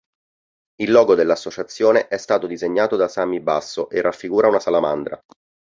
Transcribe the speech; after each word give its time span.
Il 0.77 0.89
logo 0.89 1.13
dell'associazione 1.13 2.07
è 2.07 2.17
stato 2.17 2.47
disegnato 2.47 2.95
da 2.95 3.07
Sammy 3.07 3.39
Basso 3.39 3.87
e 3.91 4.01
raffigura 4.01 4.47
una 4.47 4.59
salamandra. 4.59 5.21